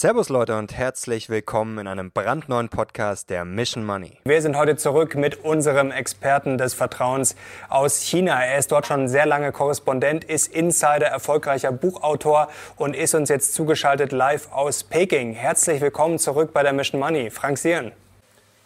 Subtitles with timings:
[0.00, 4.16] Servus Leute und herzlich willkommen in einem brandneuen Podcast der Mission Money.
[4.24, 7.34] Wir sind heute zurück mit unserem Experten des Vertrauens
[7.68, 8.40] aus China.
[8.40, 13.54] Er ist dort schon sehr lange Korrespondent, ist Insider, erfolgreicher Buchautor und ist uns jetzt
[13.54, 15.32] zugeschaltet live aus Peking.
[15.32, 17.32] Herzlich willkommen zurück bei der Mission Money.
[17.32, 17.90] Frank Sieren.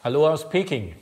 [0.04, 0.94] Hallo aus Peking.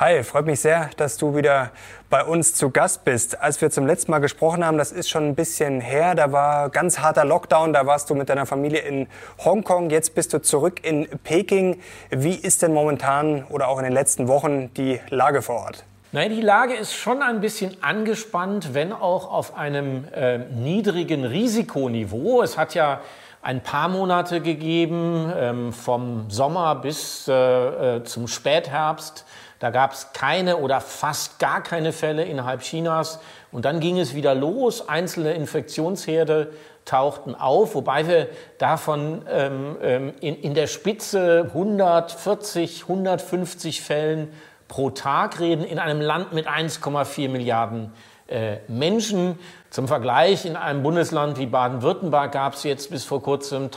[0.00, 1.72] Hi, freut mich sehr, dass du wieder
[2.08, 3.38] bei uns zu Gast bist.
[3.38, 6.70] Als wir zum letzten Mal gesprochen haben, das ist schon ein bisschen her, da war
[6.70, 9.08] ganz harter Lockdown, da warst du mit deiner Familie in
[9.44, 11.82] Hongkong, jetzt bist du zurück in Peking.
[12.08, 15.84] Wie ist denn momentan oder auch in den letzten Wochen die Lage vor Ort?
[16.12, 22.40] Nein, die Lage ist schon ein bisschen angespannt, wenn auch auf einem äh, niedrigen Risikoniveau.
[22.40, 23.02] Es hat ja
[23.42, 29.26] ein paar Monate gegeben, ähm, vom Sommer bis äh, äh zum Spätherbst,
[29.60, 33.20] da gab es keine oder fast gar keine Fälle innerhalb Chinas.
[33.52, 34.88] Und dann ging es wieder los.
[34.88, 36.52] Einzelne Infektionsherde
[36.86, 44.32] tauchten auf, wobei wir davon ähm, ähm in, in der Spitze 140, 150 Fällen
[44.66, 47.92] pro Tag reden, in einem Land mit 1,4 Milliarden
[48.28, 49.38] äh, Menschen.
[49.68, 53.70] Zum Vergleich, in einem Bundesland wie Baden-Württemberg gab es jetzt bis vor kurzem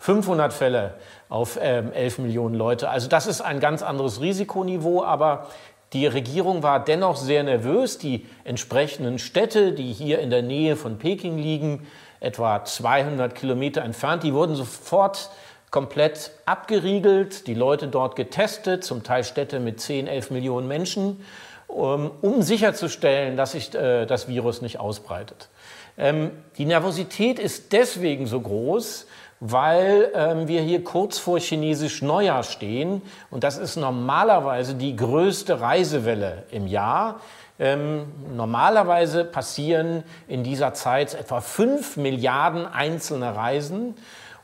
[0.00, 0.94] 1500 Fälle
[1.28, 2.88] auf ähm, 11 Millionen Leute.
[2.88, 5.48] Also das ist ein ganz anderes Risikoniveau, aber
[5.92, 7.98] die Regierung war dennoch sehr nervös.
[7.98, 11.86] Die entsprechenden Städte, die hier in der Nähe von Peking liegen,
[12.20, 15.30] etwa 200 Kilometer entfernt, die wurden sofort
[15.70, 21.24] komplett abgeriegelt, die Leute dort getestet, zum Teil Städte mit 10, 11 Millionen Menschen,
[21.66, 25.48] um, um sicherzustellen, dass sich äh, das Virus nicht ausbreitet.
[25.96, 29.06] Ähm, die Nervosität ist deswegen so groß,
[29.40, 35.60] weil ähm, wir hier kurz vor chinesisch Neujahr stehen und das ist normalerweise die größte
[35.60, 37.20] Reisewelle im Jahr.
[37.58, 43.94] Ähm, normalerweise passieren in dieser Zeit etwa fünf Milliarden einzelne Reisen.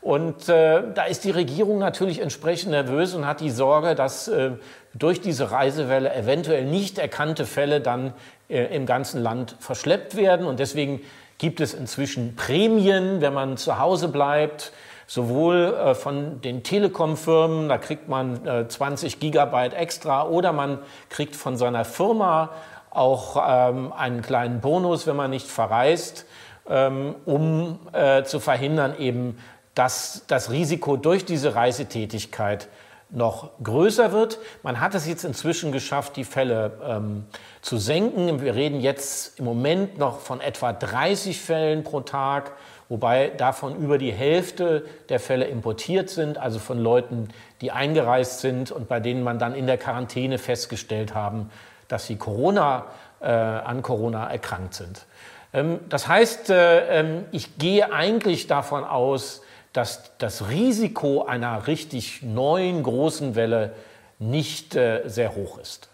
[0.01, 4.51] Und äh, da ist die Regierung natürlich entsprechend nervös und hat die Sorge, dass äh,
[4.93, 8.13] durch diese Reisewelle eventuell nicht erkannte Fälle dann
[8.49, 10.45] äh, im ganzen Land verschleppt werden.
[10.45, 11.01] Und deswegen
[11.39, 14.71] gibt es inzwischen Prämien, wenn man zu Hause bleibt
[15.07, 20.79] sowohl äh, von den Telekom-Firmen, da kriegt man äh, 20 Gigabyte extra, oder man
[21.09, 22.49] kriegt von seiner Firma
[22.91, 26.25] auch ähm, einen kleinen Bonus, wenn man nicht verreist,
[26.69, 29.37] ähm, um äh, zu verhindern eben,
[29.75, 32.67] dass das Risiko durch diese Reisetätigkeit
[33.09, 34.39] noch größer wird.
[34.63, 37.25] Man hat es jetzt inzwischen geschafft, die Fälle ähm,
[37.61, 38.41] zu senken.
[38.41, 42.51] Wir reden jetzt im Moment noch von etwa 30 Fällen pro Tag
[42.89, 47.29] wobei davon über die Hälfte der Fälle importiert sind, also von Leuten,
[47.61, 51.49] die eingereist sind und bei denen man dann in der Quarantäne festgestellt haben,
[51.87, 52.85] dass sie Corona,
[53.21, 55.05] äh, an Corona erkrankt sind.
[55.53, 59.41] Ähm, das heißt, äh, ähm, ich gehe eigentlich davon aus,
[59.73, 63.73] dass das Risiko einer richtig neuen großen Welle
[64.19, 65.89] nicht äh, sehr hoch ist.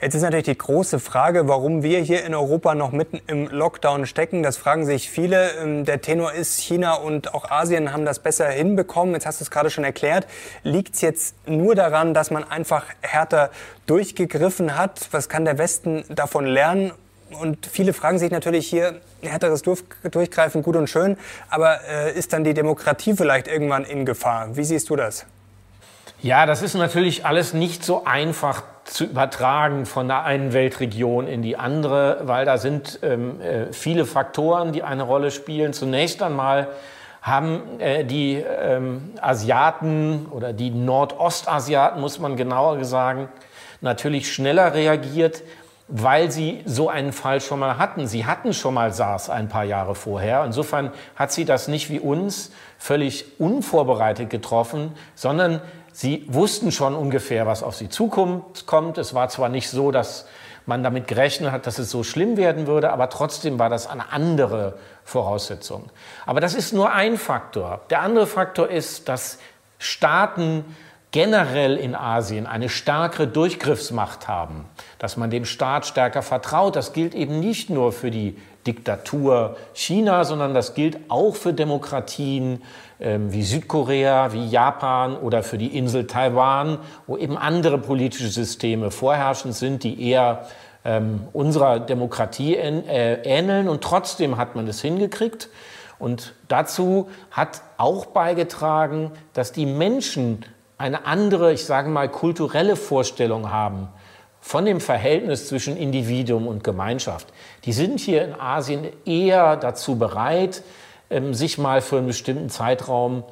[0.00, 4.06] Jetzt ist natürlich die große Frage, warum wir hier in Europa noch mitten im Lockdown
[4.06, 4.42] stecken.
[4.42, 5.52] Das fragen sich viele.
[5.52, 9.14] Ähm, der Tenor ist, China und auch Asien haben das besser hinbekommen.
[9.14, 10.26] Jetzt hast du es gerade schon erklärt.
[10.62, 13.50] Liegt es jetzt nur daran, dass man einfach härter
[13.86, 15.08] durchgegriffen hat?
[15.12, 16.92] Was kann der Westen davon lernen?
[17.40, 21.16] Und viele fragen sich natürlich hier, härteres Durchgreifen gut und schön,
[21.48, 24.56] aber äh, ist dann die Demokratie vielleicht irgendwann in Gefahr?
[24.56, 25.24] Wie siehst du das?
[26.24, 31.42] Ja, das ist natürlich alles nicht so einfach zu übertragen von der einen Weltregion in
[31.42, 35.74] die andere, weil da sind ähm, äh, viele Faktoren, die eine Rolle spielen.
[35.74, 36.68] Zunächst einmal
[37.20, 43.28] haben äh, die ähm, Asiaten oder die Nordostasiaten, muss man genauer sagen,
[43.82, 45.42] natürlich schneller reagiert,
[45.88, 48.06] weil sie so einen Fall schon mal hatten.
[48.06, 50.42] Sie hatten schon mal SARS ein paar Jahre vorher.
[50.46, 55.60] Insofern hat sie das nicht wie uns völlig unvorbereitet getroffen, sondern
[55.96, 58.98] Sie wussten schon ungefähr, was auf sie zukommt.
[58.98, 60.26] Es war zwar nicht so, dass
[60.66, 64.10] man damit gerechnet hat, dass es so schlimm werden würde, aber trotzdem war das eine
[64.10, 65.90] andere Voraussetzung.
[66.26, 67.82] Aber das ist nur ein Faktor.
[67.90, 69.38] Der andere Faktor ist, dass
[69.78, 70.64] Staaten
[71.12, 74.64] generell in Asien eine stärkere Durchgriffsmacht haben,
[74.98, 76.74] dass man dem Staat stärker vertraut.
[76.74, 78.36] Das gilt eben nicht nur für die
[78.66, 82.62] Diktatur China, sondern das gilt auch für Demokratien
[83.00, 88.90] ähm, wie Südkorea, wie Japan oder für die Insel Taiwan, wo eben andere politische Systeme
[88.90, 90.46] vorherrschend sind, die eher
[90.84, 93.68] ähm, unserer Demokratie äh, ähneln.
[93.68, 95.48] Und trotzdem hat man es hingekriegt.
[95.98, 100.44] Und dazu hat auch beigetragen, dass die Menschen
[100.76, 103.88] eine andere, ich sage mal, kulturelle Vorstellung haben
[104.44, 107.28] von dem Verhältnis zwischen Individuum und Gemeinschaft.
[107.64, 110.62] Die sind hier in Asien eher dazu bereit,
[111.08, 113.24] ähm, sich mal für einen bestimmten Zeitraum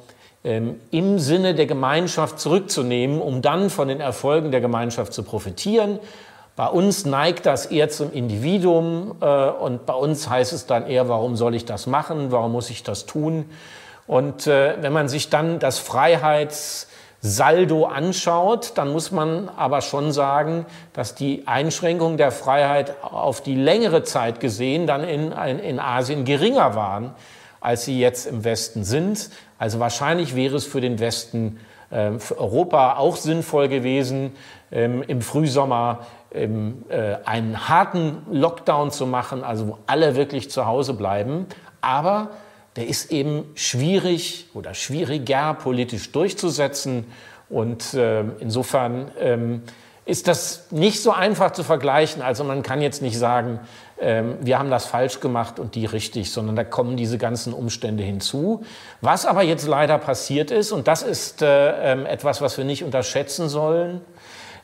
[0.43, 5.99] ähm, im Sinne der Gemeinschaft zurückzunehmen, um dann von den Erfolgen der Gemeinschaft zu profitieren.
[6.55, 11.09] Bei uns neigt das eher zum Individuum äh, und bei uns heißt es dann eher,
[11.09, 13.45] warum soll ich das machen, warum muss ich das tun?
[14.07, 15.77] Und äh, wenn man sich dann das
[17.23, 23.55] Freiheitssaldo anschaut, dann muss man aber schon sagen, dass die Einschränkungen der Freiheit auf die
[23.55, 27.11] längere Zeit gesehen dann in, in Asien geringer waren,
[27.61, 29.29] als sie jetzt im Westen sind.
[29.57, 31.59] Also wahrscheinlich wäre es für den Westen,
[31.91, 34.33] äh, für Europa auch sinnvoll gewesen,
[34.71, 35.99] ähm, im Frühsommer
[36.33, 41.45] ähm, äh, einen harten Lockdown zu machen, also wo alle wirklich zu Hause bleiben.
[41.79, 42.31] Aber
[42.75, 47.05] der ist eben schwierig oder schwieriger politisch durchzusetzen.
[47.49, 49.61] Und äh, insofern ähm,
[50.05, 52.21] ist das nicht so einfach zu vergleichen.
[52.21, 53.59] Also man kann jetzt nicht sagen,
[53.99, 58.03] ähm, wir haben das falsch gemacht und die richtig, sondern da kommen diese ganzen Umstände
[58.03, 58.65] hinzu.
[59.01, 62.83] Was aber jetzt leider passiert ist, und das ist äh, äh, etwas, was wir nicht
[62.83, 64.01] unterschätzen sollen,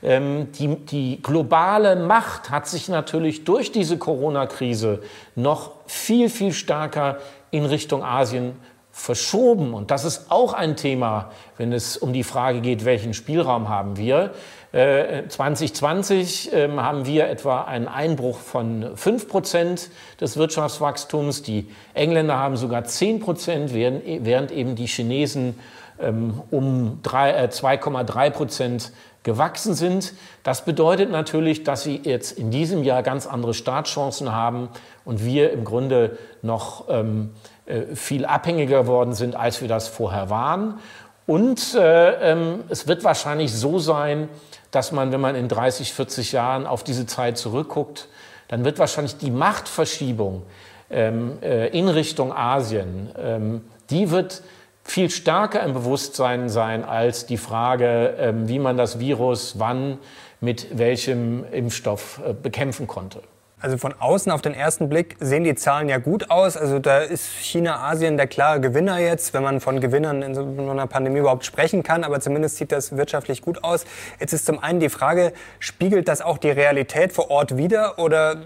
[0.02, 5.02] ähm, die, die globale Macht hat sich natürlich durch diese Corona-Krise
[5.36, 7.18] noch viel, viel stärker
[7.52, 8.54] in Richtung Asien
[8.92, 9.74] verschoben.
[9.74, 13.98] Und das ist auch ein Thema, wenn es um die Frage geht, welchen Spielraum haben
[13.98, 14.34] wir.
[14.72, 19.90] 2020 äh, ähm, haben wir etwa einen Einbruch von 5 Prozent
[20.22, 21.42] des Wirtschaftswachstums.
[21.42, 25.58] Die Engländer haben sogar 10 Prozent, während eben die Chinesen
[26.00, 28.92] ähm, um 2,3 äh, Prozent
[29.24, 30.14] gewachsen sind.
[30.44, 34.70] Das bedeutet natürlich, dass sie jetzt in diesem Jahr ganz andere Startchancen haben
[35.06, 37.32] und wir im Grunde noch ähm,
[37.66, 40.80] äh, viel abhängiger geworden sind, als wir das vorher waren.
[41.28, 44.30] Und äh, ähm, es wird wahrscheinlich so sein,
[44.72, 48.08] dass man, wenn man in 30, 40 Jahren auf diese Zeit zurückguckt,
[48.48, 50.44] dann wird wahrscheinlich die Machtverschiebung
[50.90, 54.42] ähm, äh, in Richtung Asien, ähm, die wird
[54.92, 59.98] viel stärker im Bewusstsein sein als die Frage, ähm, wie man das Virus wann
[60.42, 63.22] mit welchem Impfstoff äh, bekämpfen konnte.
[63.62, 66.56] Also von außen auf den ersten Blick sehen die Zahlen ja gut aus.
[66.56, 70.42] Also da ist China, Asien der klare Gewinner jetzt, wenn man von Gewinnern in so
[70.44, 72.06] einer Pandemie überhaupt sprechen kann.
[72.06, 73.84] Aber zumindest sieht das wirtschaftlich gut aus.
[74.18, 78.38] Jetzt ist zum einen die Frage, spiegelt das auch die Realität vor Ort wider oder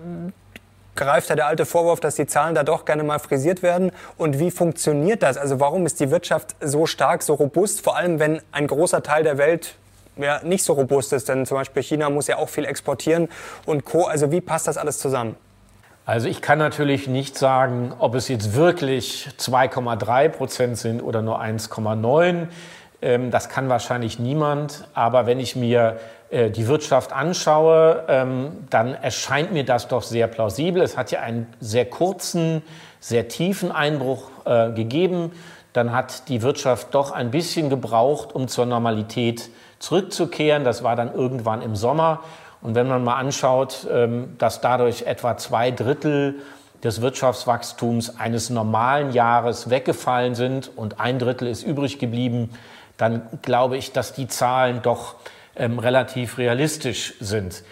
[0.95, 3.91] greift da der alte Vorwurf, dass die Zahlen da doch gerne mal frisiert werden?
[4.17, 5.37] Und wie funktioniert das?
[5.37, 7.81] Also warum ist die Wirtschaft so stark, so robust?
[7.81, 9.75] Vor allem, wenn ein großer Teil der Welt
[10.17, 11.29] ja, nicht so robust ist.
[11.29, 13.29] Denn zum Beispiel China muss ja auch viel exportieren
[13.65, 14.05] und Co.
[14.05, 15.35] Also wie passt das alles zusammen?
[16.05, 21.41] Also ich kann natürlich nicht sagen, ob es jetzt wirklich 2,3 Prozent sind oder nur
[21.41, 22.47] 1,9.
[23.01, 24.87] Ähm, das kann wahrscheinlich niemand.
[24.93, 25.97] Aber wenn ich mir
[26.33, 30.81] die Wirtschaft anschaue, ähm, dann erscheint mir das doch sehr plausibel.
[30.81, 32.63] Es hat ja einen sehr kurzen,
[32.99, 35.31] sehr tiefen Einbruch äh, gegeben.
[35.73, 39.49] Dann hat die Wirtschaft doch ein bisschen gebraucht, um zur Normalität
[39.79, 40.63] zurückzukehren.
[40.63, 42.21] Das war dann irgendwann im Sommer.
[42.61, 46.35] Und wenn man mal anschaut, ähm, dass dadurch etwa zwei Drittel
[46.83, 52.51] des Wirtschaftswachstums eines normalen Jahres weggefallen sind und ein Drittel ist übrig geblieben,
[52.97, 55.15] dann glaube ich, dass die Zahlen doch
[55.55, 57.63] ähm, relativ realistisch sind.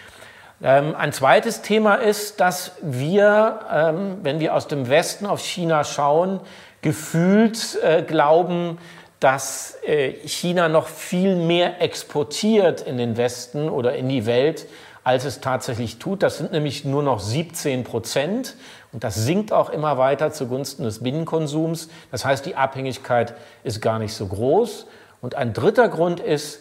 [0.64, 5.84] Ähm, ein zweites Thema ist, dass wir, ähm, wenn wir aus dem Westen auf China
[5.84, 6.40] schauen,
[6.82, 8.78] gefühlt äh, glauben,
[9.20, 14.68] dass äh, China noch viel mehr exportiert in den Westen oder in die Welt,
[15.04, 16.22] als es tatsächlich tut.
[16.22, 18.56] Das sind nämlich nur noch 17 Prozent.
[18.92, 21.90] Und das sinkt auch immer weiter zugunsten des Binnenkonsums.
[22.12, 23.34] Das heißt, die Abhängigkeit
[23.64, 24.86] ist gar nicht so groß.
[25.22, 26.60] Und ein dritter Grund ist,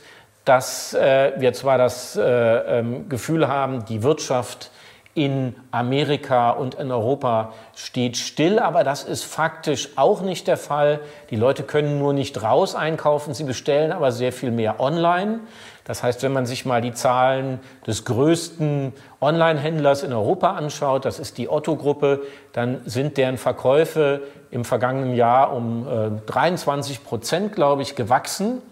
[0.50, 4.72] dass äh, wir zwar das äh, ähm, Gefühl haben, die Wirtschaft
[5.14, 10.98] in Amerika und in Europa steht still, aber das ist faktisch auch nicht der Fall.
[11.30, 15.38] Die Leute können nur nicht raus einkaufen, sie bestellen aber sehr viel mehr online.
[15.84, 21.20] Das heißt, wenn man sich mal die Zahlen des größten Online-Händlers in Europa anschaut, das
[21.20, 22.22] ist die Otto-Gruppe,
[22.54, 28.62] dann sind deren Verkäufe im vergangenen Jahr um äh, 23 Prozent, glaube ich, gewachsen.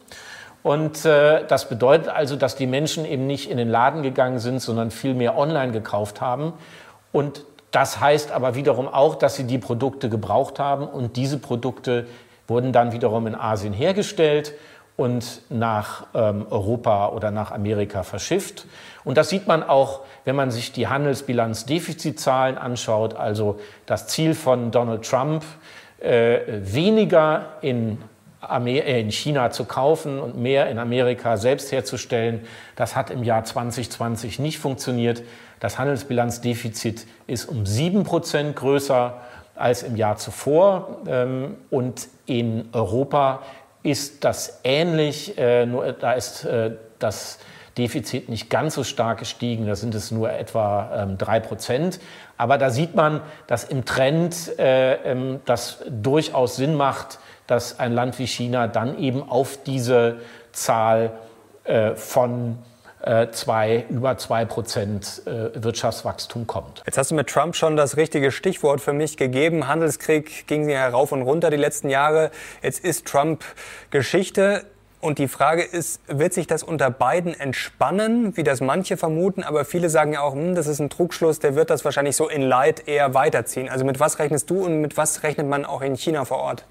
[0.69, 4.61] Und äh, das bedeutet also, dass die Menschen eben nicht in den Laden gegangen sind,
[4.61, 6.53] sondern viel mehr online gekauft haben.
[7.11, 12.07] Und das heißt aber wiederum auch, dass sie die Produkte gebraucht haben und diese Produkte
[12.49, 14.53] wurden dann wiederum in Asien hergestellt
[14.99, 18.67] und nach ähm, Europa oder nach Amerika verschifft.
[19.05, 24.71] Und das sieht man auch, wenn man sich die Handelsbilanz-Defizitzahlen anschaut, also das Ziel von
[24.71, 25.47] Donald Trump,
[25.99, 28.03] äh, weniger in
[28.65, 32.47] in China zu kaufen und mehr in Amerika selbst herzustellen.
[32.77, 35.23] Das hat im Jahr 2020 nicht funktioniert.
[35.61, 39.21] Das Handelsbilanzdefizit ist um sieben Prozent größer
[39.57, 40.99] als im Jahr zuvor.
[41.07, 43.43] Ähm, und in Europa
[43.83, 47.39] ist das ähnlich, äh, nur da ist äh, das
[47.77, 52.01] Defizit nicht ganz so stark gestiegen, da sind es nur etwa ähm, drei Prozent.
[52.37, 57.19] Aber da sieht man, dass im Trend äh, ähm, das durchaus Sinn macht,
[57.49, 60.19] dass ein Land wie China dann eben auf diese
[60.53, 61.11] Zahl
[61.65, 62.59] äh, von
[63.03, 66.83] äh, zwei, über zwei Prozent äh, Wirtschaftswachstum kommt.
[66.85, 69.67] Jetzt hast du mit Trump schon das richtige Stichwort für mich gegeben.
[69.67, 72.31] Handelskrieg ging ja rauf und runter die letzten Jahre.
[72.63, 73.45] Jetzt ist Trump
[73.91, 74.65] Geschichte.
[75.01, 79.45] Und die Frage ist, wird sich das unter beiden entspannen, wie das manche vermuten?
[79.45, 82.29] Aber viele sagen ja auch, hm, das ist ein Trugschluss, der wird das wahrscheinlich so
[82.29, 83.69] in Leid eher weiterziehen.
[83.69, 86.65] Also mit was rechnest du und mit was rechnet man auch in China vor Ort?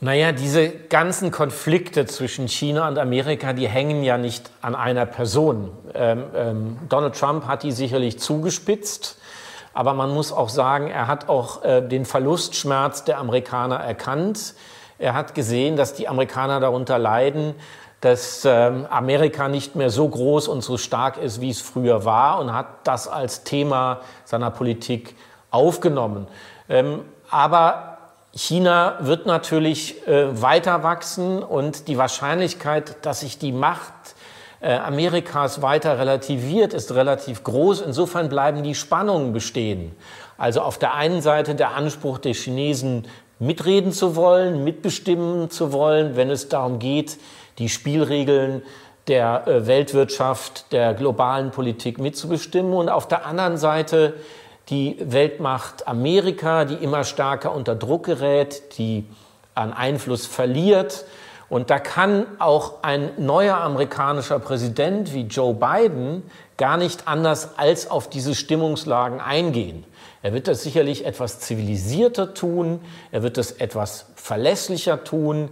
[0.00, 5.72] Naja, diese ganzen Konflikte zwischen China und Amerika, die hängen ja nicht an einer Person.
[5.92, 9.18] Ähm, ähm, Donald Trump hat die sicherlich zugespitzt,
[9.74, 14.54] aber man muss auch sagen, er hat auch äh, den Verlustschmerz der Amerikaner erkannt.
[15.00, 17.56] Er hat gesehen, dass die Amerikaner darunter leiden,
[18.00, 22.38] dass ähm, Amerika nicht mehr so groß und so stark ist, wie es früher war
[22.38, 25.16] und hat das als Thema seiner Politik
[25.50, 26.28] aufgenommen.
[26.68, 27.00] Ähm,
[27.30, 27.97] aber
[28.38, 33.92] China wird natürlich äh, weiter wachsen und die Wahrscheinlichkeit, dass sich die Macht
[34.60, 37.80] äh, Amerikas weiter relativiert, ist relativ groß.
[37.80, 39.90] Insofern bleiben die Spannungen bestehen.
[40.36, 43.08] Also auf der einen Seite der Anspruch der Chinesen,
[43.40, 47.18] mitreden zu wollen, mitbestimmen zu wollen, wenn es darum geht,
[47.58, 48.62] die Spielregeln
[49.08, 52.72] der äh, Weltwirtschaft, der globalen Politik mitzubestimmen.
[52.72, 54.14] Und auf der anderen Seite
[54.68, 59.06] die Weltmacht Amerika, die immer stärker unter Druck gerät, die
[59.54, 61.04] an Einfluss verliert.
[61.48, 66.22] Und da kann auch ein neuer amerikanischer Präsident wie Joe Biden
[66.58, 69.84] gar nicht anders als auf diese Stimmungslagen eingehen.
[70.22, 72.80] Er wird das sicherlich etwas zivilisierter tun,
[73.12, 75.48] er wird das etwas verlässlicher tun,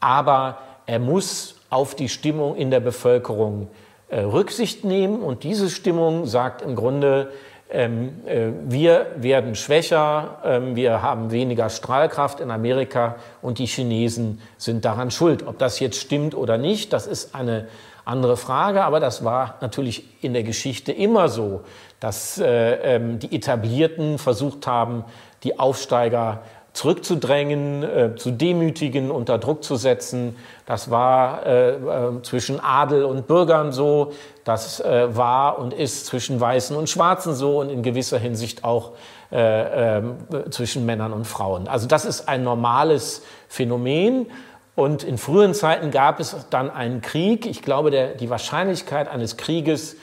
[0.00, 3.68] aber er muss auf die Stimmung in der Bevölkerung
[4.08, 5.20] äh, Rücksicht nehmen.
[5.22, 7.30] Und diese Stimmung sagt im Grunde,
[7.68, 14.40] ähm, äh, wir werden schwächer, ähm, wir haben weniger Strahlkraft in Amerika und die Chinesen
[14.56, 15.46] sind daran schuld.
[15.46, 17.66] Ob das jetzt stimmt oder nicht, das ist eine
[18.04, 21.62] andere Frage, aber das war natürlich in der Geschichte immer so,
[21.98, 25.04] dass äh, ähm, die Etablierten versucht haben,
[25.42, 26.42] die Aufsteiger
[26.76, 30.36] zurückzudrängen, äh, zu demütigen, unter Druck zu setzen.
[30.66, 34.12] Das war äh, äh, zwischen Adel und Bürgern so,
[34.44, 38.92] das äh, war und ist zwischen Weißen und Schwarzen so und in gewisser Hinsicht auch
[39.32, 40.16] äh, ähm,
[40.50, 41.66] zwischen Männern und Frauen.
[41.66, 44.26] Also das ist ein normales Phänomen.
[44.74, 47.46] Und in frühen Zeiten gab es dann einen Krieg.
[47.46, 49.96] Ich glaube, der, die Wahrscheinlichkeit eines Krieges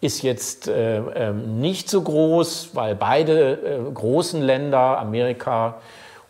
[0.00, 5.76] ist jetzt äh, äh, nicht so groß, weil beide großen Länder, Amerika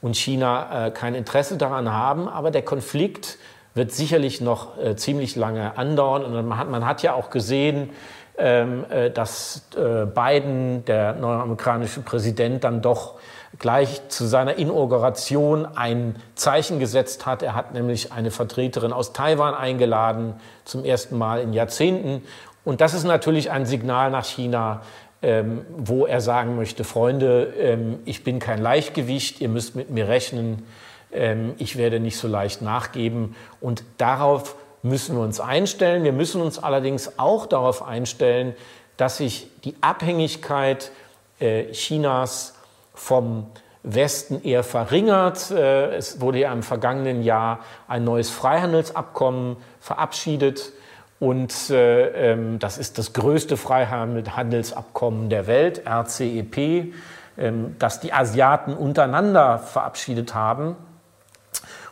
[0.07, 2.29] und China, äh, kein Interesse daran haben.
[2.29, 3.39] Aber der Konflikt
[3.75, 6.25] wird sicherlich noch äh, ziemlich lange andauern.
[6.25, 7.91] Und man hat, man hat ja auch gesehen,
[8.39, 13.15] ähm, äh, dass Biden, der neue amerikanische Präsident, dann doch
[13.59, 17.43] gleich zu seiner Inauguration ein Zeichen gesetzt hat.
[17.43, 20.35] Er hat nämlich eine Vertreterin aus Taiwan eingeladen,
[20.65, 22.23] zum ersten Mal in Jahrzehnten.
[22.65, 24.83] Und das ist natürlich ein Signal nach China,
[25.23, 30.09] ähm, wo er sagen möchte, Freunde, ähm, ich bin kein Leichtgewicht, ihr müsst mit mir
[30.09, 30.67] rechnen,
[31.13, 33.35] ähm, ich werde nicht so leicht nachgeben.
[33.61, 36.05] Und darauf müssen wir uns einstellen.
[36.05, 38.55] Wir müssen uns allerdings auch darauf einstellen,
[38.97, 40.91] dass sich die Abhängigkeit
[41.39, 42.55] äh, Chinas
[42.95, 43.47] vom
[43.83, 45.51] Westen eher verringert.
[45.51, 50.73] Äh, es wurde ja im vergangenen Jahr ein neues Freihandelsabkommen verabschiedet.
[51.19, 56.93] Und äh, ähm, das ist das größte Freihandelsabkommen der Welt, RCEP,
[57.39, 60.77] ähm, das die Asiaten untereinander verabschiedet haben.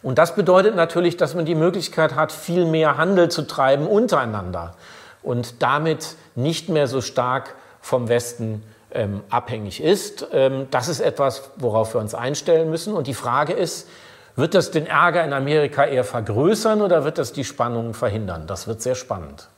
[0.02, 4.75] Und das bedeutet natürlich, dass man die Möglichkeit hat, viel mehr Handel zu treiben untereinander
[5.23, 10.26] und damit nicht mehr so stark vom Westen ähm, abhängig ist.
[10.33, 12.93] Ähm, das ist etwas, worauf wir uns einstellen müssen.
[12.93, 13.88] Und die Frage ist,
[14.36, 18.46] wird das den Ärger in Amerika eher vergrößern oder wird das die Spannungen verhindern?
[18.46, 19.48] Das wird sehr spannend.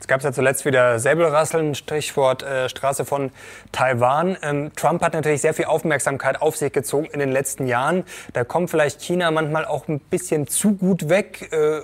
[0.00, 3.30] Es gab ja zuletzt wieder Säbelrasseln, Stichwort äh, Straße von
[3.70, 4.36] Taiwan.
[4.42, 8.04] Ähm, Trump hat natürlich sehr viel Aufmerksamkeit auf sich gezogen in den letzten Jahren.
[8.32, 11.52] Da kommt vielleicht China manchmal auch ein bisschen zu gut weg.
[11.52, 11.82] Äh,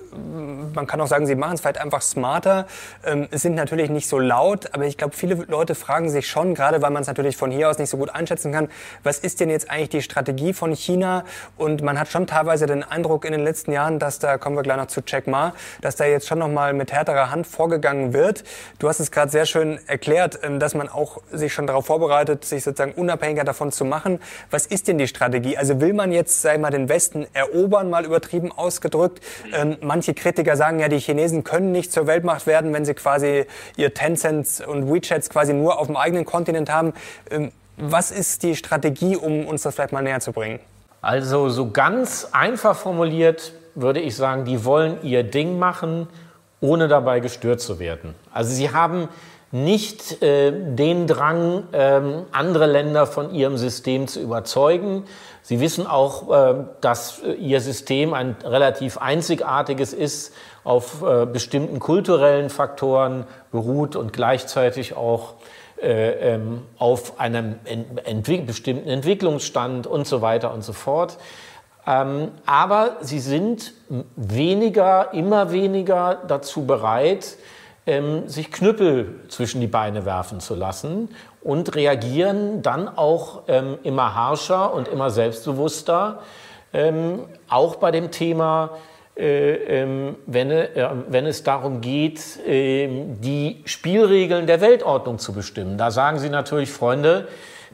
[0.74, 2.66] man kann auch sagen, sie machen es vielleicht einfach smarter.
[3.04, 6.54] Ähm, es sind natürlich nicht so laut, aber ich glaube, viele Leute fragen sich schon,
[6.54, 8.70] gerade weil man es natürlich von hier aus nicht so gut einschätzen kann,
[9.02, 11.24] was ist denn jetzt eigentlich die Strategie von China?
[11.58, 14.62] Und man hat schon teilweise den Eindruck in den letzten Jahren, dass da, kommen wir
[14.62, 18.05] gleich noch zu Jack Ma, dass da jetzt schon noch mal mit härterer Hand vorgegangen
[18.06, 18.44] anfangen wird.
[18.78, 22.44] Du hast es gerade sehr schön erklärt, ähm, dass man auch sich schon darauf vorbereitet,
[22.44, 24.20] sich sozusagen unabhängiger davon zu machen.
[24.50, 25.56] Was ist denn die Strategie?
[25.56, 29.22] Also will man jetzt, ich mal, den Westen erobern, mal übertrieben ausgedrückt?
[29.52, 33.46] Ähm, manche Kritiker sagen ja, die Chinesen können nicht zur Weltmacht werden, wenn sie quasi
[33.76, 36.92] ihr Tencent und WeChats quasi nur auf dem eigenen Kontinent haben.
[37.30, 40.60] Ähm, was ist die Strategie, um uns das vielleicht mal näher zu bringen?
[41.02, 46.08] Also so ganz einfach formuliert würde ich sagen, die wollen ihr Ding machen,
[46.66, 48.14] ohne dabei gestört zu werden.
[48.32, 49.08] Also sie haben
[49.52, 55.04] nicht äh, den Drang, ähm, andere Länder von ihrem System zu überzeugen.
[55.42, 62.50] Sie wissen auch, äh, dass ihr System ein relativ einzigartiges ist, auf äh, bestimmten kulturellen
[62.50, 65.34] Faktoren beruht und gleichzeitig auch
[65.80, 71.18] äh, ähm, auf einem ent bestimmten Entwicklungsstand und so weiter und so fort.
[71.86, 73.72] Ähm, aber sie sind
[74.16, 77.36] weniger, immer weniger dazu bereit,
[77.86, 81.08] ähm, sich Knüppel zwischen die Beine werfen zu lassen
[81.42, 86.20] und reagieren dann auch ähm, immer harscher und immer selbstbewusster,
[86.72, 88.70] ähm, auch bei dem Thema,
[89.16, 92.88] äh, ähm, wenn, äh, wenn, es darum geht, äh,
[93.20, 95.78] die Spielregeln der Weltordnung zu bestimmen.
[95.78, 97.28] Da sagen Sie natürlich, Freunde,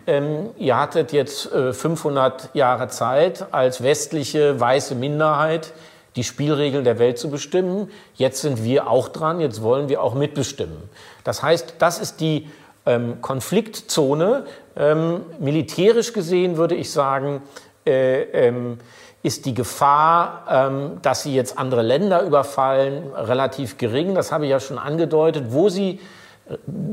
[0.06, 5.72] ähm, ihr hattet jetzt 500 äh, Jahre Zeit als westliche weiße Minderheit,
[6.16, 7.90] die Spielregeln der Welt zu bestimmen.
[8.14, 10.76] Jetzt sind wir auch dran, jetzt wollen wir auch mitbestimmen.
[11.24, 12.50] Das heißt, das ist die
[12.86, 14.44] ähm, Konfliktzone.
[14.76, 17.42] Ähm, militärisch gesehen würde ich sagen,
[17.86, 18.78] äh, ähm,
[19.22, 24.14] ist die Gefahr, ähm, dass sie jetzt andere Länder überfallen, relativ gering.
[24.14, 25.46] Das habe ich ja schon angedeutet.
[25.50, 26.00] Wo sie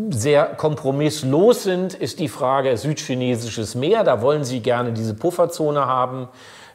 [0.10, 4.03] sehr kompromisslos sind, ist die Frage südchinesisches Meer.
[4.03, 6.27] Da wollen Sie gerne diese Pufferzone haben.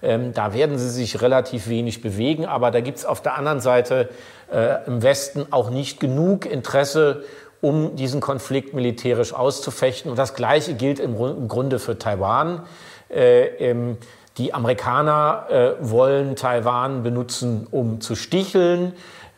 [0.02, 2.47] Ähm, da werden Sie sich relativ wenig bewegen.
[2.47, 4.09] Aber da gibt es auf der anderen Seite
[4.52, 7.25] äh, im Westen auch nicht genug Interesse,
[7.61, 10.11] um diesen Konflikt militärisch auszufechten.
[10.11, 12.62] Und das Gleiche gilt im, Grunde für Taiwan.
[13.09, 13.97] Äh, ähm,
[14.37, 18.93] die Amerikaner äh, wollen Taiwan benutzen, um zu sticheln.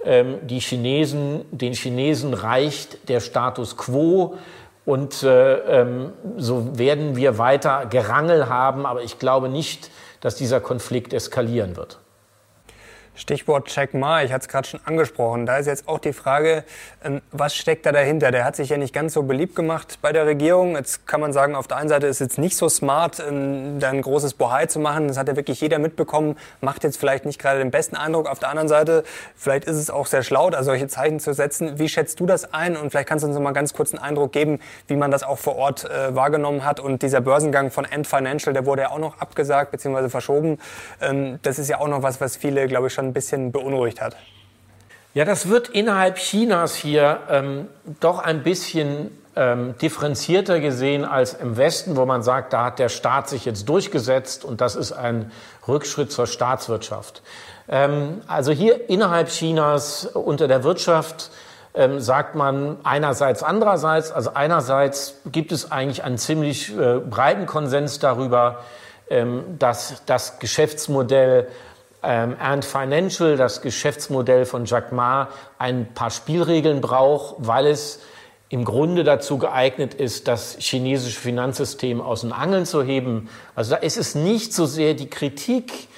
[0.06, 4.36] Ähm, die Chinesen, den Chinesen reicht der Status quo.
[4.84, 9.90] Und äh, ähm, so werden wir weiter Gerangel haben, aber ich glaube nicht,
[10.20, 11.98] dass dieser Konflikt eskalieren wird.
[13.16, 15.46] Stichwort Jack Ma, ich hatte es gerade schon angesprochen.
[15.46, 16.64] Da ist jetzt auch die Frage,
[17.02, 18.30] ähm, was steckt da dahinter?
[18.30, 20.76] Der hat sich ja nicht ganz so beliebt gemacht bei der Regierung.
[20.76, 23.80] Jetzt kann man sagen, auf der einen Seite ist es jetzt nicht so smart, ähm,
[23.80, 25.08] da ein großes Bohai zu machen.
[25.08, 26.36] Das hat ja wirklich jeder mitbekommen.
[26.60, 28.28] Macht jetzt vielleicht nicht gerade den besten Eindruck.
[28.28, 29.02] Auf der anderen Seite,
[29.34, 31.78] vielleicht ist es auch sehr schlau, da solche Zeichen zu setzen.
[31.78, 32.76] Wie schätzt du das ein?
[32.76, 35.22] Und vielleicht kannst du uns noch mal ganz kurz einen Eindruck geben, wie man das
[35.22, 36.80] auch vor Ort äh, wahrgenommen hat.
[36.80, 40.10] Und dieser Börsengang von Ant Financial, der wurde ja auch noch abgesagt bzw.
[40.10, 40.58] verschoben.
[41.00, 44.00] Ähm, das ist ja auch noch was, was viele, glaube ich, schon ein bisschen beunruhigt
[44.00, 44.16] hat.
[45.14, 47.68] Ja, das wird innerhalb Chinas hier ähm,
[48.00, 52.88] doch ein bisschen ähm, differenzierter gesehen als im Westen, wo man sagt, da hat der
[52.88, 55.30] Staat sich jetzt durchgesetzt und das ist ein
[55.68, 57.22] Rückschritt zur Staatswirtschaft.
[57.68, 61.30] Ähm, also hier innerhalb Chinas unter der Wirtschaft
[61.74, 64.10] ähm, sagt man einerseits, andererseits.
[64.10, 68.60] Also einerseits gibt es eigentlich einen ziemlich äh, breiten Konsens darüber,
[69.10, 71.48] ähm, dass das Geschäftsmodell
[72.02, 75.28] ähm, Ant Financial, das Geschäftsmodell von Jack Ma,
[75.58, 78.00] ein paar Spielregeln braucht, weil es
[78.48, 83.28] im Grunde dazu geeignet ist, das chinesische Finanzsystem aus den Angeln zu heben.
[83.54, 85.88] Also da ist es nicht so sehr die Kritik,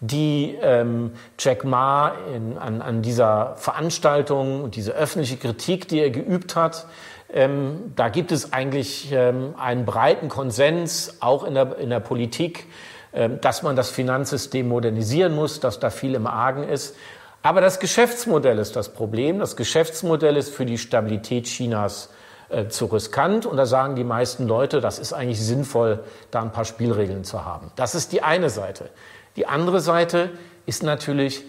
[0.00, 6.56] die ähm, Jack Ma in, an, an dieser Veranstaltung, diese öffentliche Kritik, die er geübt
[6.56, 6.86] hat,
[7.30, 12.66] ähm, da gibt es eigentlich ähm, einen breiten Konsens, auch in der, in der Politik,
[13.12, 16.94] dass man das Finanzsystem modernisieren muss, dass da viel im Argen ist.
[17.42, 19.38] Aber das Geschäftsmodell ist das Problem.
[19.38, 22.10] Das Geschäftsmodell ist für die Stabilität Chinas
[22.48, 23.46] äh, zu riskant.
[23.46, 27.44] Und da sagen die meisten Leute, das ist eigentlich sinnvoll, da ein paar Spielregeln zu
[27.44, 27.70] haben.
[27.76, 28.90] Das ist die eine Seite.
[29.36, 30.30] Die andere Seite
[30.66, 31.44] ist natürlich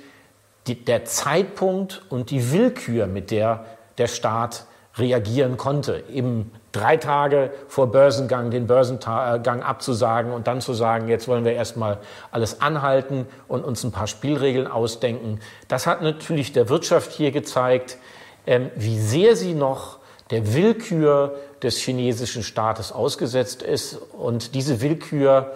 [0.67, 3.65] die, der Zeitpunkt und die Willkür, mit der
[3.99, 4.65] der Staat
[4.99, 6.03] reagieren konnte.
[6.11, 11.53] Eben drei Tage vor Börsengang den Börsengang abzusagen und dann zu sagen, jetzt wollen wir
[11.53, 11.97] erstmal
[12.31, 15.39] alles anhalten und uns ein paar Spielregeln ausdenken.
[15.67, 17.97] Das hat natürlich der Wirtschaft hier gezeigt,
[18.45, 19.99] ähm, wie sehr sie noch
[20.31, 23.95] der Willkür des chinesischen Staates ausgesetzt ist.
[23.95, 25.53] Und diese Willkür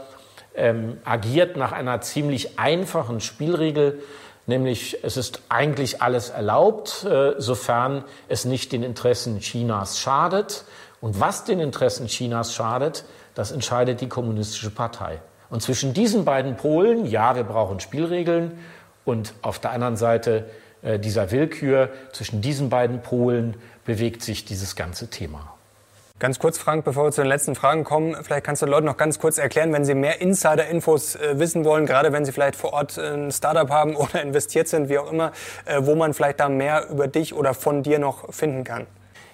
[0.56, 4.02] ähm, agiert nach einer ziemlich einfachen Spielregel,
[4.46, 10.66] nämlich es ist eigentlich alles erlaubt, äh, sofern es nicht den Interessen Chinas schadet.
[11.02, 15.22] Und was den Interessen Chinas schadet, das entscheidet die Kommunistische Partei.
[15.50, 18.58] Und zwischen diesen beiden Polen, ja, wir brauchen Spielregeln
[19.06, 20.50] und auf der anderen Seite
[20.82, 21.90] äh, dieser Willkür.
[22.12, 25.54] Zwischen diesen beiden Polen bewegt sich dieses ganze Thema.
[26.20, 28.86] Ganz kurz, Frank, bevor wir zu den letzten Fragen kommen, vielleicht kannst du den Leuten
[28.86, 32.56] noch ganz kurz erklären, wenn sie mehr Insider-Infos äh, wissen wollen, gerade wenn sie vielleicht
[32.56, 35.32] vor Ort ein Startup haben oder investiert sind, wie auch immer,
[35.66, 38.86] äh, wo man vielleicht da mehr über dich oder von dir noch finden kann.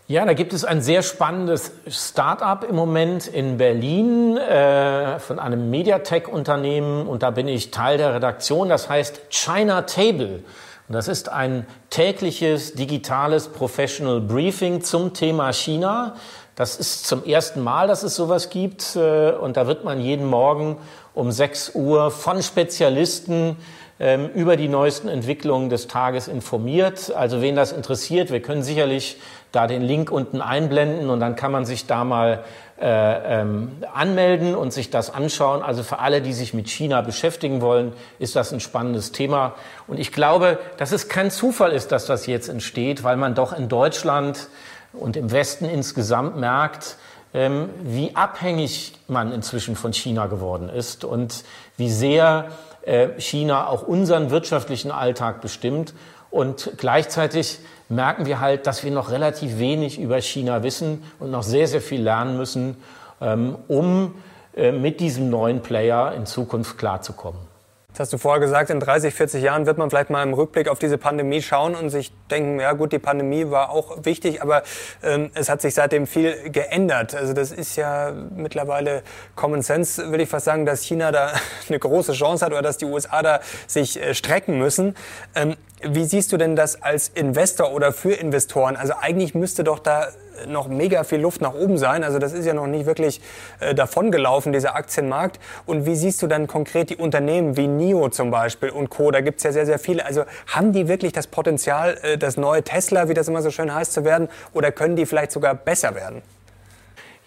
[0.08, 5.70] Ja, da gibt es ein sehr spannendes Start-up im Moment in Berlin äh, von einem
[5.70, 8.70] Mediatek-Unternehmen und da bin ich Teil der Redaktion.
[8.70, 10.44] Das heißt China Table.
[10.88, 16.16] Und das ist ein tägliches digitales Professional Briefing zum Thema China.
[16.60, 20.26] Das ist zum ersten Mal, dass es sowas gibt äh, und da wird man jeden
[20.26, 20.76] Morgen
[21.14, 23.56] um 6 Uhr von Spezialisten
[23.98, 27.16] ähm, über die neuesten Entwicklungen des Tages informiert.
[27.16, 29.22] Also wen das interessiert, wir können sicherlich
[29.54, 32.44] da den Link unten einblenden und dann kann man sich da mal
[32.82, 35.62] äh, ähm, anmelden und sich das anschauen.
[35.62, 39.56] Also für alle, die sich mit China beschäftigen wollen, ist das ein spannendes Thema.
[39.88, 43.52] Und ich glaube, dass es kein Zufall ist, dass das jetzt entsteht, weil man doch
[43.52, 44.48] in Deutschland
[44.94, 46.96] und im Westen insgesamt merkt,
[47.34, 51.44] ähm, wie abhängig man inzwischen von China geworden ist und
[51.78, 52.50] wie sehr
[52.84, 55.94] äh, China auch unseren wirtschaftlichen Alltag bestimmt.
[56.32, 61.44] Und gleichzeitig merken wir halt, dass wir noch relativ wenig über China wissen und noch
[61.44, 62.78] sehr, sehr viel lernen müssen,
[63.20, 64.14] ähm, um
[64.56, 67.50] äh, mit diesem neuen Player in Zukunft klarzukommen.
[67.92, 70.70] Das hast du vorher gesagt, in 30, 40 Jahren wird man vielleicht mal im Rückblick
[70.70, 74.62] auf diese Pandemie schauen und sich denken, ja gut, die Pandemie war auch wichtig, aber
[75.04, 77.16] ähm, es hat sich seitdem viel geändert.
[77.16, 79.02] Also das ist ja mittlerweile
[79.36, 81.34] Common Sense, will ich fast sagen, dass China da
[81.68, 84.96] eine große Chance hat oder dass die USA da sich äh, strecken müssen.
[85.34, 88.76] Ähm, wie siehst du denn das als Investor oder für Investoren?
[88.76, 90.10] Also eigentlich müsste doch da
[90.48, 92.04] noch mega viel Luft nach oben sein.
[92.04, 93.22] Also das ist ja noch nicht wirklich
[93.60, 95.40] äh, davongelaufen, dieser Aktienmarkt.
[95.66, 99.12] Und wie siehst du dann konkret die Unternehmen wie NIO zum Beispiel und Co.?
[99.12, 100.06] Da gibt's ja sehr, sehr viele.
[100.06, 103.74] Also haben die wirklich das Potenzial, äh, das neue Tesla, wie das immer so schön
[103.74, 104.30] heißt, zu werden?
[104.54, 106.22] Oder können die vielleicht sogar besser werden?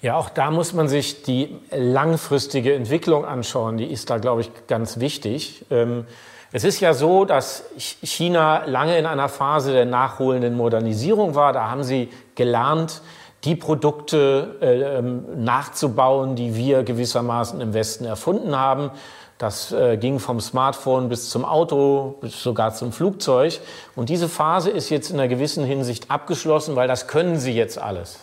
[0.00, 3.76] Ja, auch da muss man sich die langfristige Entwicklung anschauen.
[3.76, 5.64] Die ist da, glaube ich, ganz wichtig.
[5.70, 6.06] Ähm,
[6.52, 11.54] es ist ja so, dass China lange in einer Phase der nachholenden Modernisierung war.
[11.54, 13.00] Da haben sie gelernt,
[13.44, 18.90] die Produkte äh, ähm, nachzubauen, die wir gewissermaßen im Westen erfunden haben.
[19.38, 23.58] Das äh, ging vom Smartphone bis zum Auto, bis sogar zum Flugzeug.
[23.96, 27.78] Und diese Phase ist jetzt in einer gewissen Hinsicht abgeschlossen, weil das können sie jetzt
[27.78, 28.20] alles.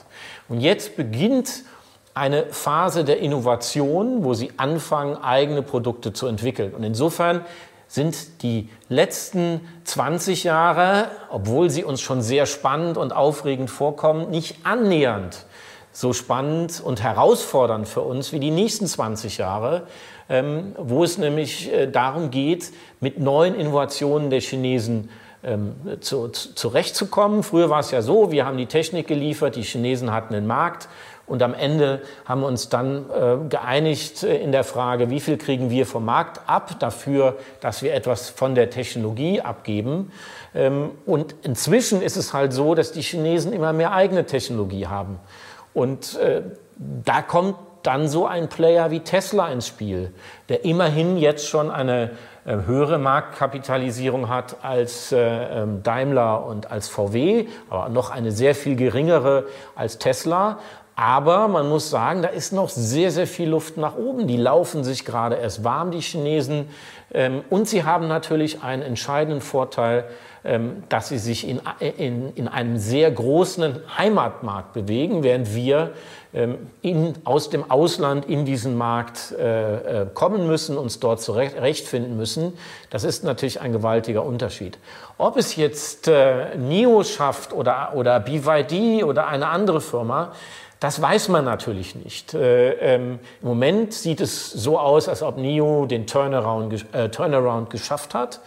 [0.47, 1.63] Und jetzt beginnt
[2.13, 6.73] eine Phase der Innovation, wo sie anfangen, eigene Produkte zu entwickeln.
[6.73, 7.45] Und insofern
[7.89, 14.59] sind die letzten 20 Jahre, obwohl sie uns schon sehr spannend und aufregend vorkommen, nicht
[14.63, 15.45] annähernd
[15.91, 19.87] so spannend und herausfordernd für uns wie die nächsten 20 Jahre,
[20.29, 25.09] ähm, wo es nämlich äh, darum geht, mit neuen Innovationen der Chinesen
[25.43, 27.43] ähm, zu, zu, zurechtzukommen.
[27.43, 30.87] Früher war es ja so, wir haben die Technik geliefert, die Chinesen hatten den Markt
[31.29, 35.37] und am Ende haben wir uns dann äh, geeinigt äh, in der Frage, wie viel
[35.37, 40.11] kriegen wir vom Markt ab dafür, dass wir etwas von der Technologie abgeben.
[40.55, 45.19] Ähm, und inzwischen ist es halt so, dass die Chinesen immer mehr eigene Technologie haben.
[45.73, 46.41] Und äh,
[46.77, 50.13] da kommt dann so ein Player wie Tesla ins Spiel,
[50.49, 52.11] der immerhin jetzt schon eine
[52.45, 58.55] äh, höhere Marktkapitalisierung hat als äh, ähm, Daimler und als VW, aber noch eine sehr
[58.55, 60.59] viel geringere als Tesla.
[60.99, 64.27] Aber man muss sagen, da ist noch sehr, sehr viel Luft nach oben.
[64.27, 66.67] Die laufen sich gerade erst warm, die Chinesen.
[67.13, 70.03] Ähm, und sie haben natürlich einen entscheidenden Vorteil,
[70.43, 75.91] ähm, dass sie sich in, in, in einem sehr großen Heimatmarkt bewegen, während wir
[76.33, 82.17] ähm, in, aus dem Ausland in diesen Markt äh, äh, kommen müssen, uns dort zurechtfinden
[82.17, 82.57] müssen.
[82.89, 84.77] Das ist natürlich ein gewaltiger Unterschied.
[85.17, 90.33] Ob es jetzt äh, NIO schafft oder, oder BYD oder eine andere Firma,
[90.79, 92.33] das weiß man natürlich nicht.
[92.33, 97.69] Äh, ähm, Im Moment sieht es so aus, als ob NIO den Turnaround, äh, Turnaround
[97.69, 98.39] geschafft hat.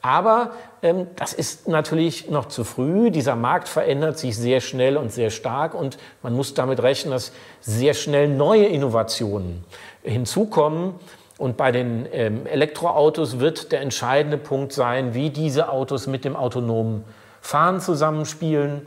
[0.00, 0.50] Aber
[0.82, 3.10] ähm, das ist natürlich noch zu früh.
[3.10, 7.32] Dieser Markt verändert sich sehr schnell und sehr stark und man muss damit rechnen, dass
[7.60, 9.64] sehr schnell neue Innovationen
[10.02, 10.94] hinzukommen.
[11.38, 16.36] Und bei den ähm, Elektroautos wird der entscheidende Punkt sein, wie diese Autos mit dem
[16.36, 17.04] autonomen
[17.40, 18.86] Fahren zusammenspielen.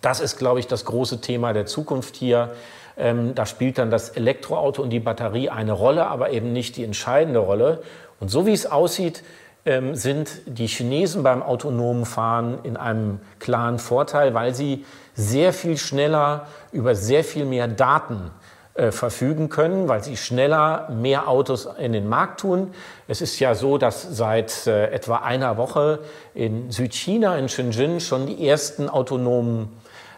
[0.00, 2.52] Das ist, glaube ich, das große Thema der Zukunft hier.
[2.96, 6.84] Ähm, da spielt dann das Elektroauto und die Batterie eine Rolle, aber eben nicht die
[6.84, 7.82] entscheidende Rolle.
[8.18, 9.22] Und so wie es aussieht,
[9.64, 14.84] ähm, sind die Chinesen beim autonomen Fahren in einem klaren Vorteil, weil sie
[15.14, 18.30] sehr viel schneller über sehr viel mehr Daten
[18.74, 22.72] äh, verfügen können, weil sie schneller mehr Autos in den Markt tun.
[23.08, 25.98] Es ist ja so, dass seit äh, etwa einer Woche
[26.34, 29.68] in Südchina, in Shenzhen, schon die ersten autonomen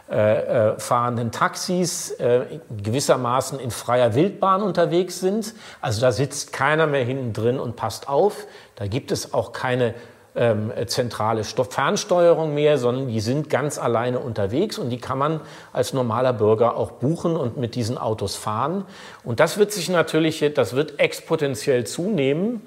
[0.09, 5.53] äh, äh fahrenden Taxis äh, gewissermaßen in freier Wildbahn unterwegs sind.
[5.81, 8.47] Also da sitzt keiner mehr hinten drin und passt auf.
[8.75, 9.93] Da gibt es auch keine
[10.35, 15.93] ähm, zentrale Fernsteuerung mehr, sondern die sind ganz alleine unterwegs und die kann man als
[15.93, 18.85] normaler Bürger auch buchen und mit diesen Autos fahren.
[19.23, 22.61] Und das wird sich natürlich, das wird exponentiell zunehmen.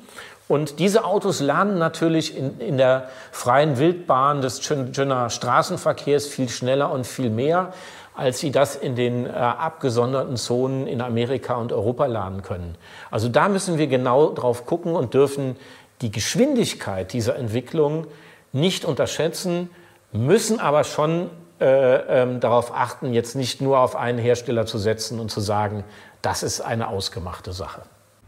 [0.49, 6.93] Und diese Autos lernen natürlich in, in der freien Wildbahn des Shenzhener Straßenverkehrs viel schneller
[6.93, 7.73] und viel mehr,
[8.15, 12.77] als sie das in den äh, abgesonderten Zonen in Amerika und Europa lernen können.
[13.11, 15.57] Also da müssen wir genau drauf gucken und dürfen
[16.01, 18.07] die Geschwindigkeit dieser Entwicklung
[18.53, 19.71] nicht unterschätzen,
[20.13, 21.31] müssen aber schon
[21.61, 25.85] äh, ähm, darauf achten, jetzt nicht nur auf einen Hersteller zu setzen und zu sagen,
[26.23, 27.83] das ist eine ausgemachte Sache.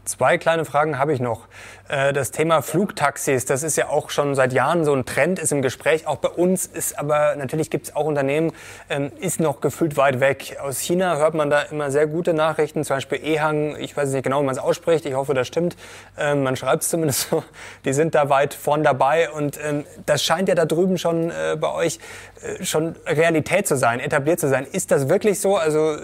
[0.05, 1.47] Zwei kleine Fragen habe ich noch.
[1.87, 5.51] Äh, das Thema Flugtaxis, das ist ja auch schon seit Jahren so ein Trend, ist
[5.51, 6.07] im Gespräch.
[6.07, 8.51] Auch bei uns ist aber, natürlich gibt es auch Unternehmen,
[8.89, 10.57] ähm, ist noch gefühlt weit weg.
[10.63, 14.23] Aus China hört man da immer sehr gute Nachrichten, zum Beispiel Ehang, ich weiß nicht
[14.23, 15.75] genau, wie man es ausspricht, ich hoffe, das stimmt.
[16.17, 17.43] Ähm, man schreibt es zumindest so.
[17.85, 21.55] Die sind da weit vorn dabei und ähm, das scheint ja da drüben schon äh,
[21.55, 21.99] bei euch
[22.41, 24.65] äh, schon Realität zu sein, etabliert zu sein.
[24.71, 25.57] Ist das wirklich so?
[25.57, 25.97] Also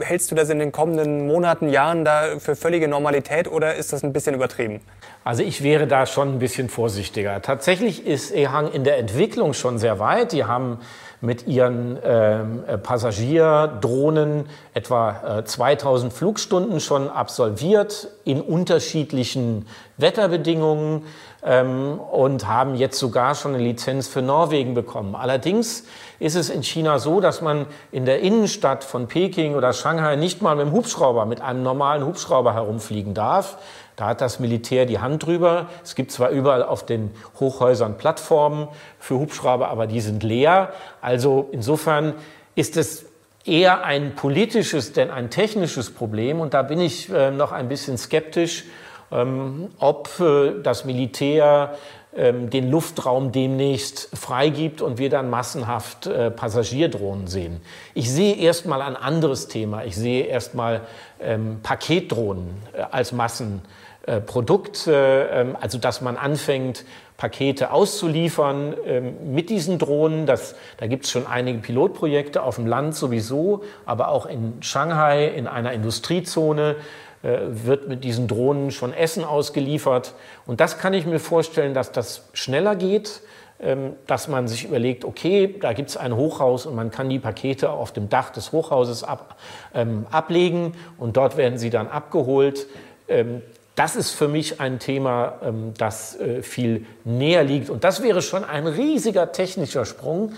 [0.00, 3.35] hältst du das in den kommenden Monaten, Jahren da für völlige Normalität?
[3.36, 4.80] Realität oder ist das ein bisschen übertrieben?
[5.24, 7.40] Also ich wäre da schon ein bisschen vorsichtiger.
[7.42, 10.32] Tatsächlich ist Ehang in der Entwicklung schon sehr weit.
[10.32, 10.78] Die haben
[11.20, 21.04] mit ihren ähm, äh, Passagierdrohnen etwa äh, 2000 Flugstunden schon absolviert in unterschiedlichen Wetterbedingungen
[21.42, 25.14] ähm, und haben jetzt sogar schon eine Lizenz für Norwegen bekommen.
[25.14, 25.84] Allerdings
[26.18, 30.42] ist es in China so, dass man in der Innenstadt von Peking oder Shanghai nicht
[30.42, 33.58] mal mit dem Hubschrauber, mit einem normalen Hubschrauber herumfliegen darf.
[33.96, 35.68] Da hat das Militär die Hand drüber.
[35.82, 38.68] Es gibt zwar überall auf den Hochhäusern Plattformen
[38.98, 40.72] für Hubschrauber, aber die sind leer.
[41.00, 42.14] Also insofern
[42.54, 43.06] ist es
[43.46, 46.40] eher ein politisches denn ein technisches Problem.
[46.40, 48.64] Und da bin ich äh, noch ein bisschen skeptisch,
[49.10, 51.76] ob äh, das Militär
[52.16, 57.60] ähm, den Luftraum demnächst freigibt und wir dann massenhaft äh, Passagierdrohnen sehen.
[57.94, 59.84] Ich sehe erstmal ein anderes Thema.
[59.84, 60.80] Ich sehe erstmal
[61.20, 66.84] ähm, Paketdrohnen äh, als Massenprodukt, äh, ähm, also dass man anfängt,
[67.18, 70.26] Pakete auszuliefern ähm, mit diesen Drohnen.
[70.26, 75.26] Das, da gibt es schon einige Pilotprojekte auf dem Land sowieso, aber auch in Shanghai
[75.26, 77.05] in einer Industriezone äh,
[77.48, 80.14] wird mit diesen Drohnen schon Essen ausgeliefert.
[80.46, 83.20] Und das kann ich mir vorstellen, dass das schneller geht,
[83.58, 87.18] ähm, dass man sich überlegt, okay, da gibt es ein Hochhaus und man kann die
[87.18, 89.36] Pakete auf dem Dach des Hochhauses ab,
[89.74, 92.66] ähm, ablegen und dort werden sie dann abgeholt.
[93.08, 93.40] Ähm,
[93.74, 97.70] das ist für mich ein Thema, ähm, das äh, viel näher liegt.
[97.70, 100.32] Und das wäre schon ein riesiger technischer Sprung,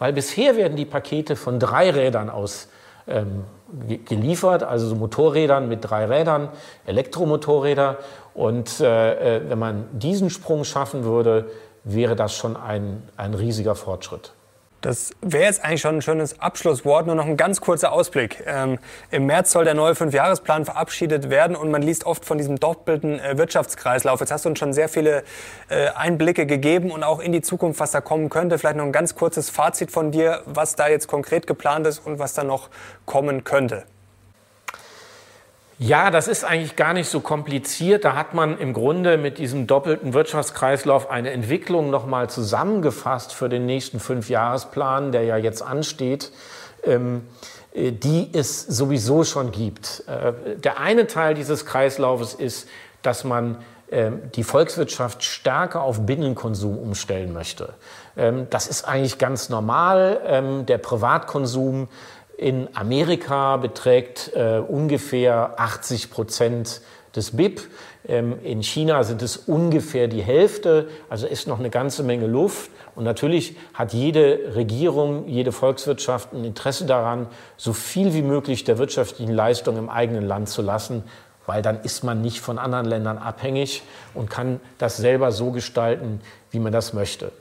[0.00, 2.68] weil bisher werden die Pakete von drei Rädern aus
[3.06, 3.44] ähm,
[4.04, 6.48] geliefert, also so Motorrädern mit drei Rädern,
[6.86, 7.98] Elektromotorräder.
[8.34, 11.50] Und äh, äh, wenn man diesen Sprung schaffen würde,
[11.84, 14.32] wäre das schon ein, ein riesiger Fortschritt.
[14.86, 17.06] Das wäre jetzt eigentlich schon ein schönes Abschlusswort.
[17.06, 18.44] Nur noch ein ganz kurzer Ausblick.
[18.46, 18.78] Ähm,
[19.10, 23.18] Im März soll der neue Fünfjahresplan verabschiedet werden und man liest oft von diesem doppelten
[23.18, 24.20] äh, Wirtschaftskreislauf.
[24.20, 25.24] Jetzt hast du uns schon sehr viele
[25.70, 28.60] äh, Einblicke gegeben und auch in die Zukunft, was da kommen könnte.
[28.60, 32.20] Vielleicht noch ein ganz kurzes Fazit von dir, was da jetzt konkret geplant ist und
[32.20, 32.70] was da noch
[33.06, 33.86] kommen könnte.
[35.78, 38.06] Ja, das ist eigentlich gar nicht so kompliziert.
[38.06, 43.66] Da hat man im Grunde mit diesem doppelten Wirtschaftskreislauf eine Entwicklung nochmal zusammengefasst für den
[43.66, 46.32] nächsten Fünfjahresplan, der ja jetzt ansteht,
[46.82, 47.26] ähm,
[47.74, 50.04] äh, die es sowieso schon gibt.
[50.06, 52.68] Äh, der eine Teil dieses Kreislaufes ist,
[53.02, 53.58] dass man
[53.90, 57.74] ähm, die Volkswirtschaft stärker auf Binnenkonsum umstellen möchte.
[58.16, 60.64] Ähm, das ist eigentlich ganz normal.
[60.66, 61.88] Der Privatkonsum
[62.36, 66.82] in Amerika beträgt äh, ungefähr 80 Prozent
[67.14, 67.62] des BIP.
[68.06, 72.70] Ähm, in China sind es ungefähr die Hälfte, also ist noch eine ganze Menge Luft.
[72.94, 78.78] Und natürlich hat jede Regierung, jede Volkswirtschaft ein Interesse daran, so viel wie möglich der
[78.78, 81.04] wirtschaftlichen Leistung im eigenen Land zu lassen,
[81.46, 83.82] weil dann ist man nicht von anderen Ländern abhängig
[84.14, 86.20] und kann das selber so gestalten,
[86.50, 87.32] wie man das möchte.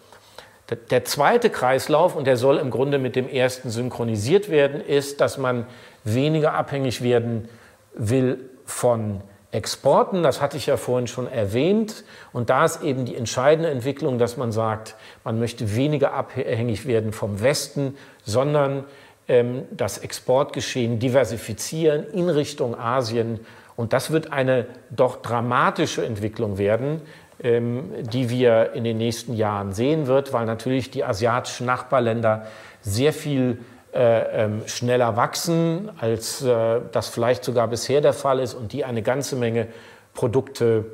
[0.90, 5.38] Der zweite Kreislauf, und der soll im Grunde mit dem ersten synchronisiert werden, ist, dass
[5.38, 5.68] man
[6.04, 7.48] weniger abhängig werden
[7.94, 10.24] will von Exporten.
[10.24, 12.04] Das hatte ich ja vorhin schon erwähnt.
[12.34, 17.14] Und da ist eben die entscheidende Entwicklung, dass man sagt, man möchte weniger abhängig werden
[17.14, 18.86] vom Westen, sondern
[19.28, 23.40] ähm, das Exportgeschehen diversifizieren in Richtung Asien.
[23.76, 27.02] Und das wird eine doch dramatische Entwicklung werden,
[27.46, 32.48] die wir in den nächsten Jahren sehen wird, weil natürlich die asiatischen Nachbarländer
[32.82, 33.60] sehr viel
[33.94, 38.84] äh, ähm, schneller wachsen, als äh, das vielleicht sogar bisher der Fall ist und die
[38.84, 39.68] eine ganze Menge
[40.14, 40.86] Produkte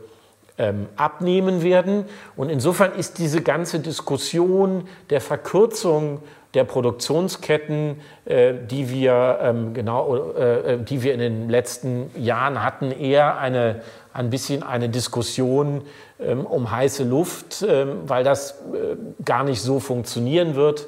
[0.57, 2.05] ähm, abnehmen werden.
[2.35, 6.21] Und insofern ist diese ganze Diskussion der Verkürzung
[6.53, 12.63] der Produktionsketten, äh, die wir ähm, genau, äh, äh, die wir in den letzten Jahren
[12.63, 13.81] hatten, eher eine
[14.13, 15.87] ein bisschen eine Diskussion ähm,
[16.21, 20.87] um heiße Luft, ähm, weil das äh, gar nicht so funktionieren wird.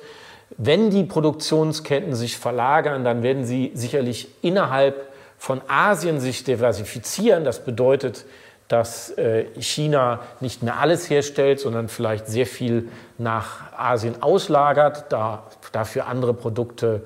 [0.58, 7.44] Wenn die Produktionsketten sich verlagern, dann werden sie sicherlich innerhalb von Asien sich diversifizieren.
[7.44, 8.26] Das bedeutet,
[8.68, 15.44] dass äh, China nicht mehr alles herstellt, sondern vielleicht sehr viel nach Asien auslagert, da,
[15.72, 17.02] dafür andere Produkte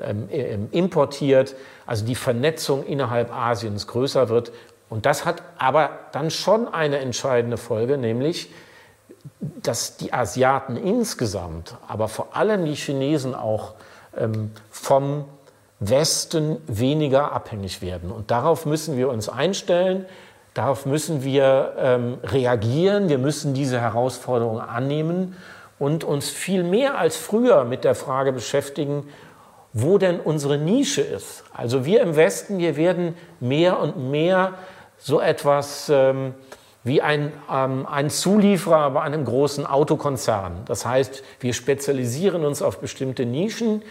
[0.00, 1.54] ähm, importiert.
[1.86, 4.52] Also die Vernetzung innerhalb Asiens größer wird.
[4.88, 8.50] Und das hat aber dann schon eine entscheidende Folge, nämlich,
[9.40, 13.74] dass die Asiaten insgesamt, aber vor allem die Chinesen auch
[14.16, 15.24] ähm, vom
[15.80, 18.10] Westen weniger abhängig werden.
[18.10, 20.06] Und darauf müssen wir uns einstellen.
[20.54, 25.36] Darauf müssen wir ähm, reagieren, wir müssen diese Herausforderung annehmen
[25.78, 29.06] und uns viel mehr als früher mit der Frage beschäftigen,
[29.74, 31.44] wo denn unsere Nische ist.
[31.52, 34.54] Also wir im Westen, wir werden mehr und mehr
[35.06, 36.34] so etwas ähm,
[36.82, 40.62] wie ein, ähm, ein Zulieferer bei einem großen Autokonzern.
[40.66, 43.82] Das heißt, wir spezialisieren uns auf bestimmte Nischen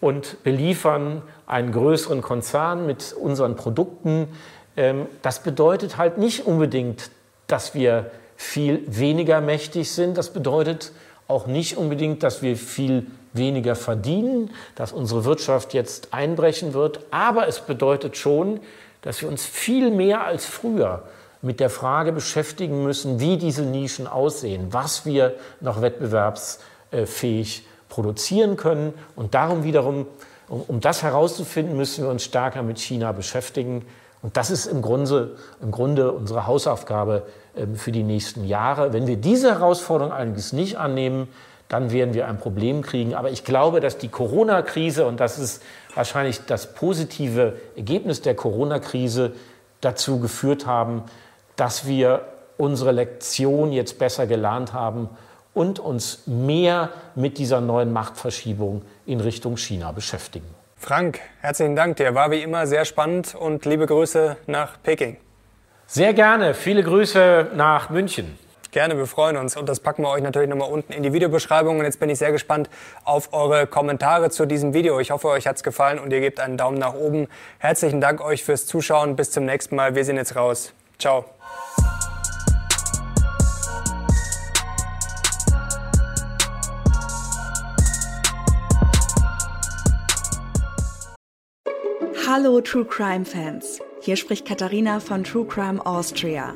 [0.00, 4.28] und beliefern einen größeren Konzern mit unseren Produkten,
[4.74, 7.10] ähm, das bedeutet halt nicht unbedingt,
[7.46, 10.16] dass wir viel weniger mächtig sind.
[10.16, 10.92] Das bedeutet
[11.28, 17.00] auch nicht unbedingt, dass wir viel weniger verdienen, dass unsere Wirtschaft jetzt einbrechen wird.
[17.10, 18.60] Aber es bedeutet schon,
[19.04, 21.02] dass wir uns viel mehr als früher
[21.42, 28.94] mit der Frage beschäftigen müssen, wie diese Nischen aussehen, was wir noch wettbewerbsfähig produzieren können.
[29.14, 30.06] Und darum wiederum,
[30.48, 33.84] um, um das herauszufinden, müssen wir uns stärker mit China beschäftigen.
[34.22, 38.94] Und das ist im Grunde, im Grunde unsere Hausaufgabe ähm, für die nächsten Jahre.
[38.94, 41.28] Wenn wir diese Herausforderung allerdings nicht annehmen,
[41.68, 43.14] dann werden wir ein Problem kriegen.
[43.14, 45.62] Aber ich glaube, dass die Corona-Krise, und das ist
[45.94, 49.32] wahrscheinlich das positive Ergebnis der Corona-Krise,
[49.80, 51.02] dazu geführt haben,
[51.56, 52.22] dass wir
[52.56, 55.08] unsere Lektion jetzt besser gelernt haben
[55.52, 60.46] und uns mehr mit dieser neuen Machtverschiebung in Richtung China beschäftigen.
[60.76, 61.96] Frank, herzlichen Dank.
[61.96, 65.16] Der war wie immer sehr spannend und liebe Grüße nach Peking.
[65.86, 66.54] Sehr gerne.
[66.54, 68.38] Viele Grüße nach München.
[68.74, 69.56] Gerne, wir freuen uns.
[69.56, 71.78] Und das packen wir euch natürlich nochmal unten in die Videobeschreibung.
[71.78, 72.68] Und jetzt bin ich sehr gespannt
[73.04, 74.98] auf eure Kommentare zu diesem Video.
[74.98, 77.28] Ich hoffe, euch hat es gefallen und ihr gebt einen Daumen nach oben.
[77.60, 79.14] Herzlichen Dank euch fürs Zuschauen.
[79.14, 79.94] Bis zum nächsten Mal.
[79.94, 80.72] Wir sind jetzt raus.
[80.98, 81.24] Ciao.
[92.26, 93.80] Hallo True Crime Fans.
[94.00, 96.54] Hier spricht Katharina von True Crime Austria.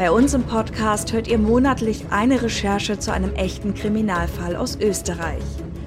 [0.00, 5.42] Bei uns im Podcast hört ihr monatlich eine Recherche zu einem echten Kriminalfall aus Österreich.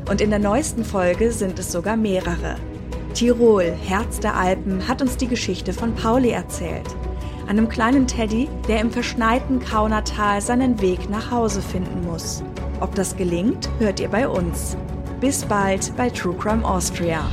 [0.08, 2.58] Und in der neuesten Folge sind es sogar mehrere.
[3.16, 6.86] Tirol, Herz der Alpen, hat uns die Geschichte von Pauli erzählt.
[7.48, 12.44] Einem kleinen Teddy, der im verschneiten Kaunertal seinen Weg nach Hause finden muss.
[12.82, 14.78] Ob das gelingt, hört ihr bei uns.
[15.22, 17.32] Bis bald bei True Crime Austria.